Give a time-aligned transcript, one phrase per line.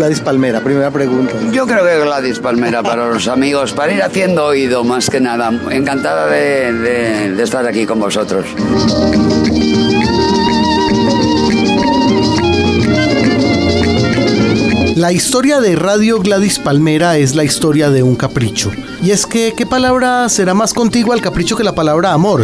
[0.00, 0.60] Gladys Palmera?
[0.60, 1.34] Primera pregunta.
[1.52, 5.50] Yo creo que Gladys Palmera para los amigos, para ir haciendo oído más que nada.
[5.70, 8.46] Encantada de, de- de estar aquí con vosotros.
[14.96, 18.70] La historia de Radio Gladys Palmera es la historia de un capricho.
[19.02, 22.42] Y es que, ¿qué palabra será más contigua al capricho que la palabra amor?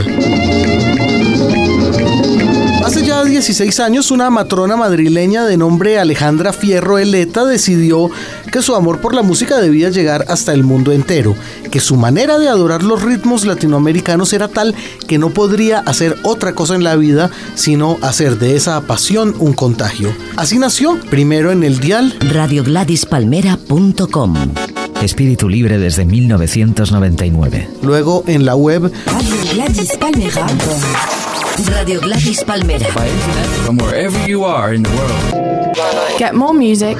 [2.87, 8.13] Hace ya 16 años, una matrona madrileña de nombre Alejandra Fierro Eleta decidió
[8.53, 11.35] que su amor por la música debía llegar hasta el mundo entero,
[11.73, 14.77] que su manera de adorar los ritmos latinoamericanos era tal
[15.09, 19.53] que no podría hacer otra cosa en la vida sino hacer de esa pasión un
[19.53, 20.15] contagio.
[20.37, 24.35] Así nació, primero en el dial radiogradispalmera.com
[25.03, 27.69] Espíritu libre desde 1999.
[27.83, 30.47] luego en la web Radio Gladys Palmera.
[31.65, 32.87] Radio Gladys Palmera.
[33.65, 36.19] from wherever you are in the world.
[36.19, 36.97] Get more music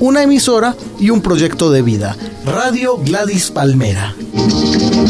[0.00, 2.16] una emisora y un proyecto de vida.
[2.44, 4.14] Radio Gladys Palmera.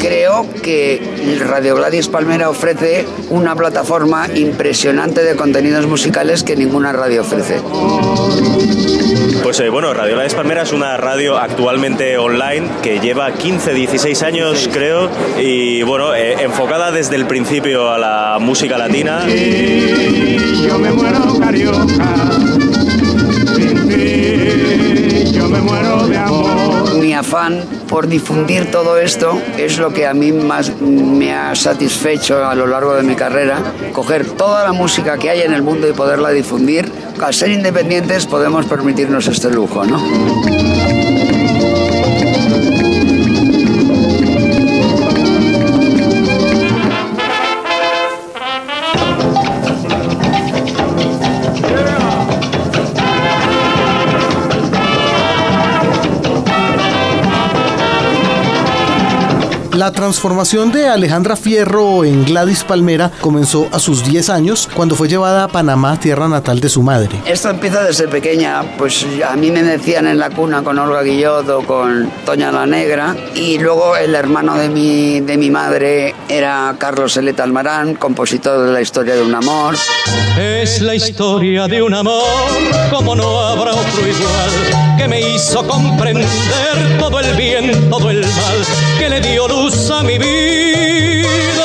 [0.01, 7.23] Creo que Radio Gladys Palmera ofrece una plataforma impresionante de contenidos musicales que ninguna radio
[7.23, 7.61] ofrece.
[9.42, 14.23] Pues eh, bueno, Radio La Espalmera es una radio actualmente online que lleva 15, 16
[14.25, 19.25] años creo y bueno, eh, enfocada desde el principio a la música latina.
[19.27, 22.66] yo me muero carioca.
[27.27, 32.55] Afán por difundir todo esto es lo que a mí más me ha satisfecho a
[32.55, 33.58] lo largo de mi carrera,
[33.92, 36.91] coger toda la música que hay en el mundo y poderla difundir.
[37.20, 41.05] Al ser independientes podemos permitirnos este lujo, ¿no?
[59.77, 65.07] La transformación de Alejandra Fierro en Gladys Palmera comenzó a sus 10 años cuando fue
[65.07, 67.20] llevada a Panamá, tierra natal de su madre.
[67.27, 71.47] Esto empieza desde pequeña, pues a mí me decían en la cuna con Olga Guillot
[71.51, 76.75] o con Toña la Negra y luego el hermano de mi, de mi madre era
[76.79, 79.77] Carlos Eleta Almarán, compositor de la historia de un amor.
[80.39, 82.25] Es la historia de un amor
[82.91, 86.27] como no habrá otro igual que me hizo comprender
[86.98, 88.57] todo el bien, todo el mal
[88.98, 89.65] que le dio luz
[90.04, 91.64] mi vida,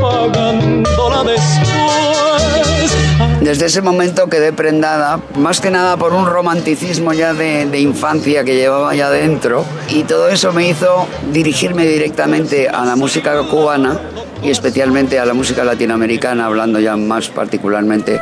[0.00, 2.96] pagándola después.
[3.40, 8.42] Desde ese momento quedé prendada, más que nada por un romanticismo ya de, de infancia
[8.42, 14.00] que llevaba ya dentro y todo eso me hizo dirigirme directamente a la música cubana
[14.42, 18.18] y especialmente a la música latinoamericana, hablando ya más particularmente.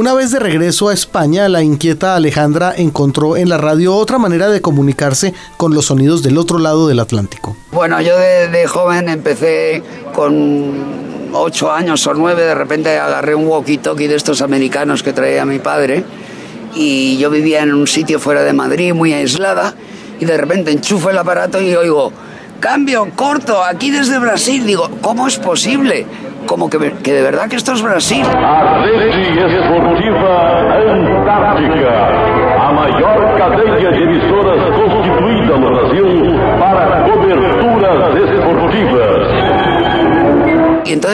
[0.00, 4.48] Una vez de regreso a España, la inquieta Alejandra encontró en la radio otra manera
[4.48, 7.54] de comunicarse con los sonidos del otro lado del Atlántico.
[7.70, 9.82] Bueno, yo de, joven empecé
[10.14, 15.44] con ocho años o nueve, de repente agarré un walkie-talkie de estos americanos que traía
[15.44, 16.02] mi padre
[16.74, 19.74] y yo vivía en un sitio fuera de Madrid, muy aislada,
[20.18, 22.10] y de repente enchufo el aparato y oigo,
[22.60, 24.64] cambio, corto, aquí desde Brasil.
[24.66, 26.06] Digo, ¿cómo es posible?
[26.46, 28.24] Como que, que de verdad que esto es Brasil.
[31.20, 32.10] Antártica,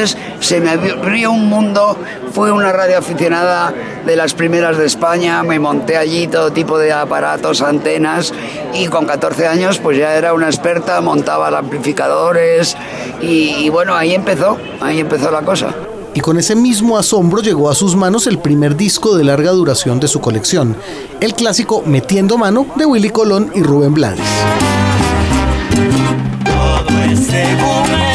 [0.07, 1.97] entonces se me abrió un mundo,
[2.33, 3.73] fue una radio aficionada
[4.05, 8.33] de las primeras de España, me monté allí todo tipo de aparatos, antenas
[8.75, 12.77] y con 14 años pues ya era una experta, montaba amplificadores
[13.21, 15.75] y, y bueno, ahí empezó, ahí empezó la cosa.
[16.15, 20.01] Y con ese mismo asombro llegó a sus manos el primer disco de larga duración
[20.01, 20.77] de su colección,
[21.21, 24.25] el clásico Metiendo Mano de Willy Colón y Rubén Blades.
[26.45, 28.06] Todo es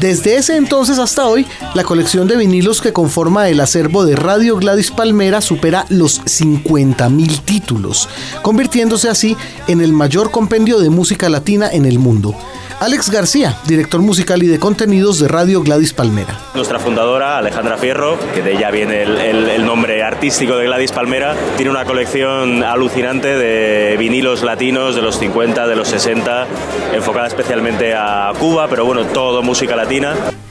[0.00, 4.56] Desde ese entonces hasta hoy, la colección de vinilos que conforma el acervo de Radio
[4.56, 8.08] Gladys Palmera supera los 50.000 títulos,
[8.42, 9.36] convirtiéndose así
[9.66, 12.36] en el mayor compendio de música latina en el mundo.
[12.80, 16.38] Alex García, director musical y de contenidos de Radio Gladys Palmera.
[16.54, 20.92] Nuestra fundadora, Alejandra Fierro, que de ella viene el, el, el, nombre artístico de Gladys
[20.92, 26.46] Palmera, tiene una colección alucinante de vinilos latinos de los 50, de los 60,
[26.94, 29.87] enfocada especialmente a Cuba, pero bueno, todo música latina.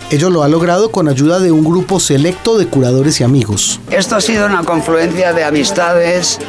[0.10, 3.80] Ello lo ha logrado con ayuda de un grupo selecto de curadores y amigos.
[3.92, 6.40] Esto ha sido una confluencia de amistades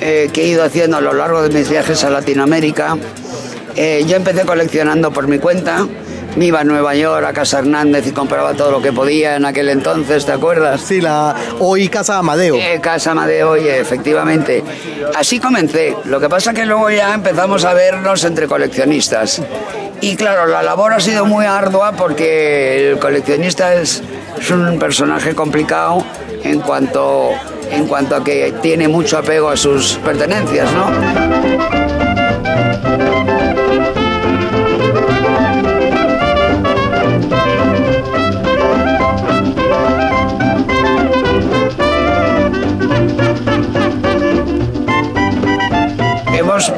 [0.00, 2.98] eh, que he ido haciendo a lo largo de mis viajes a Latinoamérica
[3.76, 5.86] eh, yo empecé coleccionando por mi cuenta.
[6.36, 9.44] Me iba a Nueva York, a Casa Hernández y compraba todo lo que podía en
[9.44, 10.80] aquel entonces, ¿te acuerdas?
[10.80, 12.56] Sí, la hoy Casa Amadeo.
[12.56, 14.64] Eh, Casa Amadeo, oye, efectivamente.
[15.14, 15.96] Así comencé.
[16.06, 19.40] Lo que pasa que luego ya empezamos a vernos entre coleccionistas.
[20.04, 24.02] Y claro, la labor ha sido muy ardua porque el coleccionista es,
[24.50, 26.04] un personaje complicado
[26.42, 27.30] en cuanto,
[27.70, 31.54] en cuanto a que tiene mucho apego a sus pertenencias, ¿no?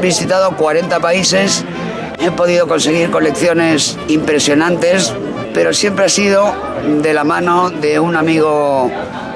[0.01, 1.65] Visitado 40 países,
[2.19, 5.13] he podido conseguir colecciones impresionantes,
[5.55, 6.55] pero siempre ha sido
[7.03, 8.91] de la mano de un amigo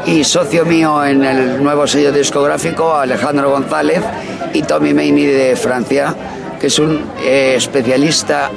[0.07, 4.03] y socio mío en el nuevo sello discográfico, Alejandro González,
[4.53, 6.15] y Tommy Meini de Francia,
[6.59, 8.51] que es un eh, especialista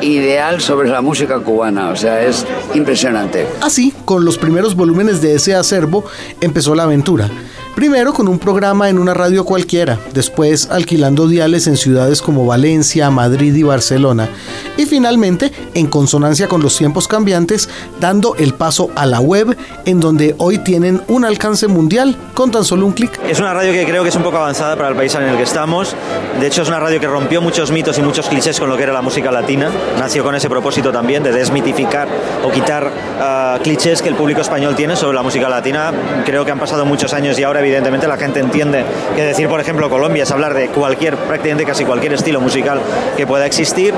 [0.00, 3.46] ideal sobre la música cubana, o sea, es impresionante.
[3.62, 6.04] Así, con los primeros volúmenes de ese acervo,
[6.40, 7.30] empezó la aventura.
[7.76, 13.10] Primero con un programa en una radio cualquiera, después alquilando diales en ciudades como Valencia,
[13.10, 14.30] Madrid y Barcelona,
[14.78, 17.68] y finalmente, en consonancia con los tiempos cambiantes,
[18.00, 22.64] dando el paso a la web, en donde hoy tienen un alcance mundial con tan
[22.64, 23.20] solo un clic.
[23.28, 25.36] Es una radio que creo que es un poco avanzada para el país en el
[25.36, 25.94] que estamos.
[26.40, 28.84] De hecho, es una radio que rompió muchos mitos y muchos clichés con lo que
[28.84, 29.70] era la música latina.
[29.98, 32.08] Nació con ese propósito también de desmitificar
[32.42, 35.92] o quitar uh, clichés que el público español tiene sobre la música latina.
[36.24, 38.84] Creo que han pasado muchos años y ahora evidentemente la gente entiende
[39.14, 42.80] que decir, por ejemplo, Colombia es hablar de cualquier, prácticamente casi cualquier estilo musical
[43.16, 43.92] que pueda existir,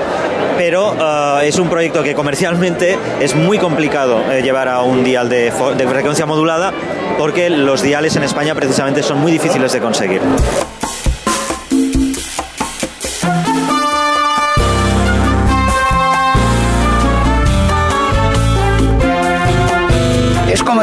[0.56, 5.28] pero uh, es un proyecto que comercialmente es muy complicado eh, llevar a un dial
[5.28, 6.72] de, de frecuencia modulada
[7.18, 10.20] porque los diales en España precisamente son muy difíciles de conseguir.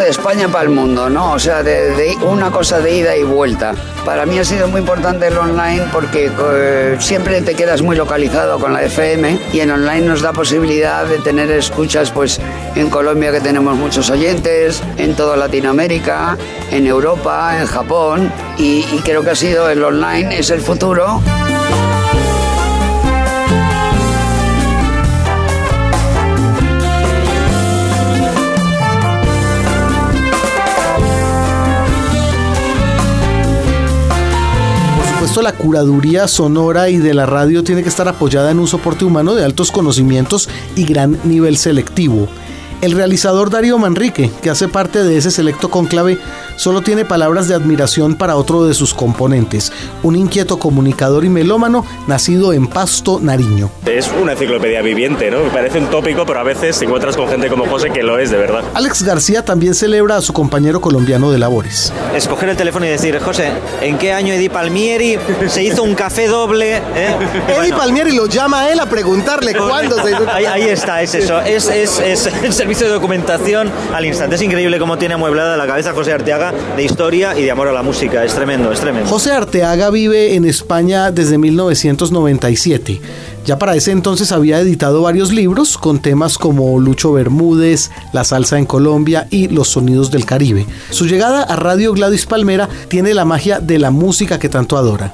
[0.07, 1.34] España para el mundo, ¿no?
[1.34, 3.74] O sea, de, una cosa de ida y vuelta.
[4.06, 8.60] Para mí ha sido muy importante el online porque eh, siempre te quedas muy localizado
[8.60, 12.40] con la FM y en online nos da posibilidad de tener escuchas, pues
[12.75, 16.38] en Colombia que tenemos muchos oyentes, en toda Latinoamérica,
[16.72, 21.22] en Europa, en Japón y creo que ha sido el online es el futuro.
[35.42, 39.36] La curaduría sonora y de la radio tiene que estar apoyada en un soporte humano
[39.36, 42.28] de altos conocimientos y gran nivel selectivo.
[42.82, 46.20] El realizador Darío Manrique, que hace parte de ese selecto conclave,
[46.56, 49.71] solo tiene palabras de admiración para otro de sus componentes,
[50.04, 53.69] un inquieto comunicador y melómano nacido en Pasto, Nariño.
[53.85, 55.44] Es una enciclopedia viviente, ¿no?
[55.44, 58.19] Me parece un tópico, pero a veces te encuentras con gente como José que lo
[58.19, 58.64] es de verdad.
[58.74, 61.94] Alex García también celebra a su compañero colombiano de labores.
[62.16, 66.28] Escoger el teléfono y decir, José, ¿en qué año Eddie Palmieri se hizo un café
[66.28, 66.78] doble?
[66.78, 66.81] ¿Eh?
[67.47, 67.78] Eddie bueno.
[67.78, 70.26] Palmieri lo llama a él a preguntarle cuándo se hizo.
[70.35, 71.40] Ahí, ahí está, es eso.
[71.42, 74.35] Es, es, es el servicio de documentación al instante.
[74.35, 77.71] Es increíble cómo tiene amueblada la cabeza José Arteaga de historia y de amor a
[77.71, 78.23] la música.
[78.23, 79.09] Es tremendo, es tremendo.
[79.09, 83.02] José Arteaga vive en España desde 1997.
[83.45, 88.57] Ya para ese entonces había editado varios libros con temas como Lucho Bermúdez, La salsa
[88.57, 90.66] en Colombia y Los sonidos del Caribe.
[90.90, 95.14] Su llegada a Radio Gladys Palmera tiene la magia de la música que tanto adora.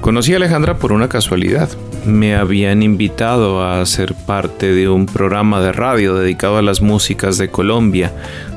[0.00, 1.68] Conocí a Alejandra por una casualidad.
[2.04, 7.38] Me habían invitado a ser parte de un programa de radio dedicado a las músicas
[7.38, 8.12] de Colombia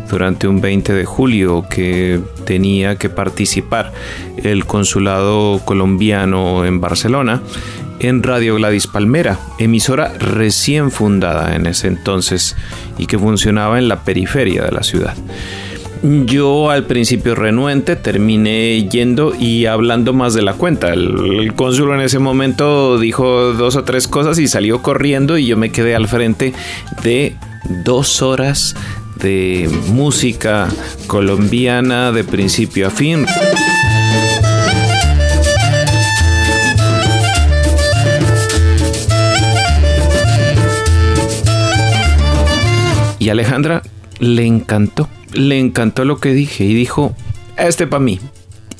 [0.09, 3.91] durante un 20 de julio que tenía que participar
[4.43, 7.41] el consulado colombiano en Barcelona
[7.99, 12.55] en Radio Gladys Palmera, emisora recién fundada en ese entonces
[12.97, 15.15] y que funcionaba en la periferia de la ciudad.
[16.07, 20.93] Yo al principio renuente terminé yendo y hablando más de la cuenta.
[20.93, 25.47] El, el cónsul en ese momento dijo dos o tres cosas y salió corriendo y
[25.47, 26.53] yo me quedé al frente
[27.01, 27.35] de
[27.83, 28.75] dos horas
[29.15, 30.69] de música
[31.07, 33.25] colombiana de principio a fin.
[43.17, 43.81] Y Alejandra
[44.19, 47.15] le encantó, le encantó lo que dije y dijo,
[47.57, 48.19] este para mí.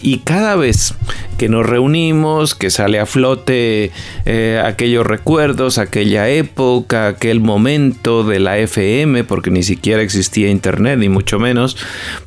[0.01, 0.94] Y cada vez
[1.38, 3.92] que nos reunimos, que sale a flote
[4.25, 11.00] eh, aquellos recuerdos, aquella época, aquel momento de la FM, porque ni siquiera existía internet,
[11.00, 11.77] ni mucho menos,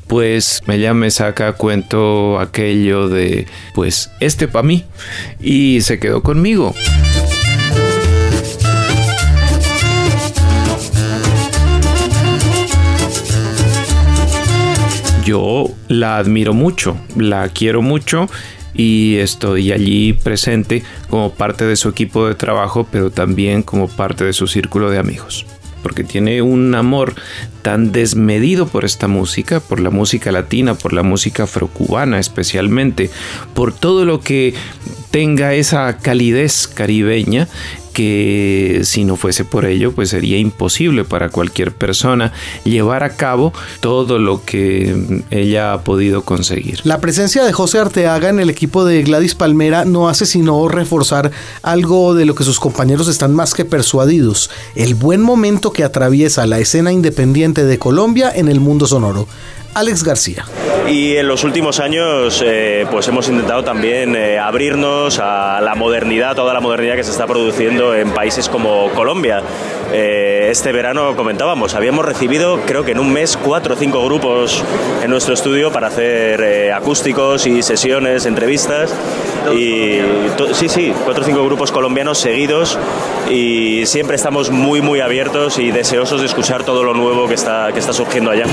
[0.07, 4.83] pues ella me saca cuento aquello de, pues, este para mí.
[5.39, 6.75] Y se quedó conmigo.
[15.29, 18.27] Yo la admiro mucho, la quiero mucho
[18.73, 24.23] y estoy allí presente como parte de su equipo de trabajo, pero también como parte
[24.23, 25.45] de su círculo de amigos.
[25.83, 27.13] Porque tiene un amor
[27.61, 33.11] tan desmedido por esta música, por la música latina, por la música afrocubana especialmente,
[33.53, 34.55] por todo lo que
[35.11, 37.47] tenga esa calidez caribeña
[37.99, 42.31] que si no fuese por ello, pues sería imposible para cualquier persona
[42.63, 43.51] llevar a cabo
[43.81, 46.79] todo lo que ella ha podido conseguir.
[46.85, 51.31] La presencia de José Arteaga en el equipo de Gladys Palmera no hace sino reforzar
[51.61, 56.45] algo de lo que sus compañeros están más que persuadidos, el buen momento que atraviesa
[56.45, 59.27] la escena independiente de Colombia en el mundo sonoro.
[59.73, 60.45] Alex García.
[60.87, 66.35] Y en los últimos años eh, pues hemos intentado también eh, abrirnos a la modernidad,
[66.35, 69.43] toda la modernidad que se está produciendo en países como Colombia.
[69.91, 74.63] Eh, este verano comentábamos, habíamos recibido creo que en un mes cuatro o cinco grupos
[75.03, 78.93] en nuestro estudio para hacer acústicos y sesiones, entrevistas.
[79.53, 79.99] Y
[80.53, 82.77] sí, sí, cuatro o cinco grupos colombianos seguidos
[83.29, 87.71] y siempre estamos muy muy abiertos y deseosos de escuchar todo lo nuevo que está,
[87.73, 88.45] que está surgiendo allá.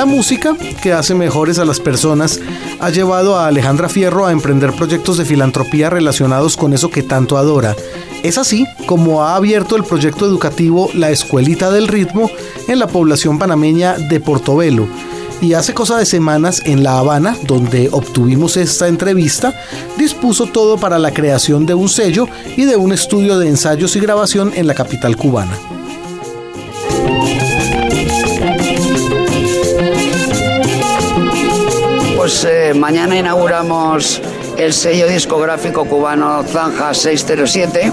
[0.00, 2.40] La música, que hace mejores a las personas,
[2.80, 7.36] ha llevado a Alejandra Fierro a emprender proyectos de filantropía relacionados con eso que tanto
[7.36, 7.76] adora.
[8.22, 12.30] Es así como ha abierto el proyecto educativo La Escuelita del Ritmo
[12.66, 14.88] en la población panameña de Portobelo.
[15.42, 19.52] Y hace cosa de semanas en La Habana, donde obtuvimos esta entrevista,
[19.98, 22.26] dispuso todo para la creación de un sello
[22.56, 25.58] y de un estudio de ensayos y grabación en la capital cubana.
[32.30, 34.22] Pues eh, mañana inauguramos
[34.56, 37.92] el sello discográfico cubano Zanja 607.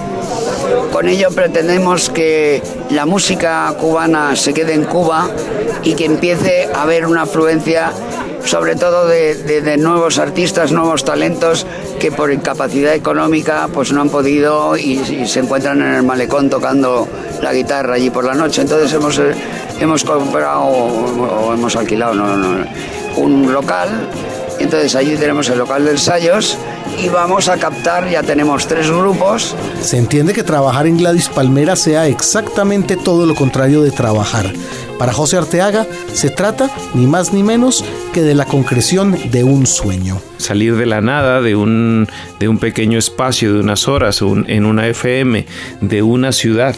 [0.91, 5.27] Con ello pretendemos que la música cubana se quede en Cuba
[5.82, 7.91] y que empiece a haber una afluencia
[8.46, 11.65] sobre todo de, nuevos artistas, nuevos talentos
[12.00, 17.08] que por incapacidad económica pues no han podido y, se encuentran en el malecón tocando
[17.41, 18.62] la guitarra allí por la noche.
[18.62, 19.34] Entonces hemos, eh,
[19.79, 22.13] hemos comprado o, hemos alquilado
[23.18, 23.90] un local
[24.60, 26.58] entonces allí tenemos el local de ensayos
[26.98, 29.56] y vamos a captar, ya tenemos tres grupos.
[29.82, 34.51] Se entiende que trabajar en Gladys Palmera sea exactamente todo lo contrario de trabajar.
[34.98, 39.67] Para José Arteaga se trata ni más ni menos que de la concreción de un
[39.67, 40.20] sueño.
[40.38, 42.08] Salir de la nada, de un,
[42.39, 45.46] de un pequeño espacio, de unas horas en una FM,
[45.82, 46.75] de una ciudad,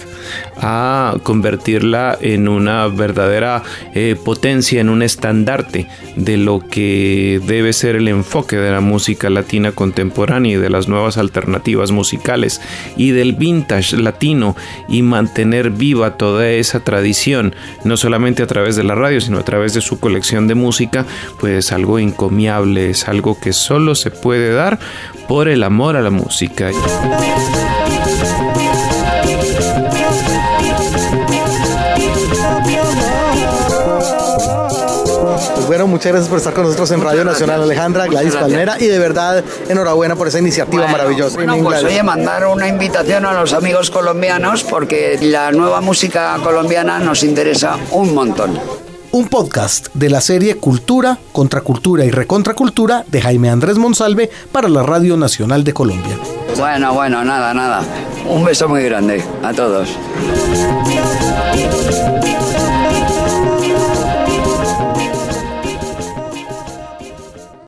[0.57, 3.63] a convertirla en una verdadera
[3.93, 9.29] eh, potencia, en un estandarte de lo que debe ser el enfoque de la música
[9.29, 12.61] latina contemporánea y de las nuevas alternativas musicales
[12.97, 14.55] y del vintage latino
[14.87, 19.45] y mantener viva toda esa tradición, no solamente a través de la radio, sino a
[19.45, 21.05] través de su colección de música,
[21.39, 24.79] pues algo encomiable, es algo que solo se puede dar
[25.27, 26.71] por el amor a la música.
[35.99, 39.43] Muchas gracias por estar con nosotros en Radio Nacional, Alejandra, Gladys Palmera, y de verdad,
[39.67, 41.35] enhorabuena por esa iniciativa maravillosa.
[41.35, 46.99] Bueno, pues oye, mandar una invitación a los amigos colombianos porque la nueva música colombiana
[46.99, 48.57] nos interesa un montón.
[49.11, 54.83] Un podcast de la serie Cultura, Contracultura y Recontracultura de Jaime Andrés Monsalve para la
[54.83, 56.17] Radio Nacional de Colombia.
[56.57, 57.81] Bueno, bueno, nada, nada.
[58.25, 59.89] Un beso muy grande a todos.